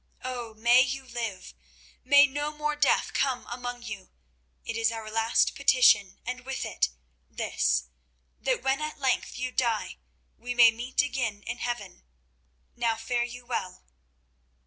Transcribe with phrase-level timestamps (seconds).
[0.23, 0.55] Oh!
[0.55, 1.53] may you live!
[2.03, 4.09] May no more death come among you!
[4.65, 6.89] It is our last petition, and with it,
[7.29, 9.99] this—that when at length you die
[10.35, 12.03] we may meet again in heaven!
[12.75, 13.83] Now fare you well."